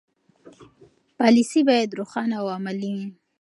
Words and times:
پالیسي 1.17 1.61
باید 1.69 1.95
روښانه 1.99 2.35
او 2.41 2.47
عملي 2.55 2.91
وي. 2.95 3.07